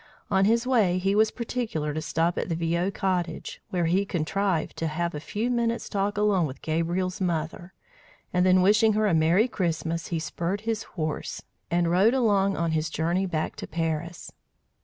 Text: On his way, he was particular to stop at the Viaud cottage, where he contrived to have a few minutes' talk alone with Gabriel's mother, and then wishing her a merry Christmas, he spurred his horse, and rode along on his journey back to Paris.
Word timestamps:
On 0.31 0.45
his 0.45 0.65
way, 0.65 0.97
he 0.97 1.13
was 1.13 1.29
particular 1.29 1.93
to 1.93 2.01
stop 2.01 2.35
at 2.39 2.49
the 2.49 2.55
Viaud 2.55 2.89
cottage, 2.95 3.61
where 3.69 3.85
he 3.85 4.03
contrived 4.03 4.75
to 4.77 4.87
have 4.87 5.13
a 5.13 5.19
few 5.19 5.47
minutes' 5.51 5.87
talk 5.87 6.17
alone 6.17 6.47
with 6.47 6.63
Gabriel's 6.63 7.21
mother, 7.21 7.75
and 8.33 8.43
then 8.43 8.63
wishing 8.63 8.93
her 8.93 9.05
a 9.05 9.13
merry 9.13 9.47
Christmas, 9.47 10.07
he 10.07 10.17
spurred 10.17 10.61
his 10.61 10.81
horse, 10.97 11.43
and 11.69 11.91
rode 11.91 12.15
along 12.15 12.57
on 12.57 12.71
his 12.71 12.89
journey 12.89 13.27
back 13.27 13.55
to 13.57 13.67
Paris. 13.67 14.31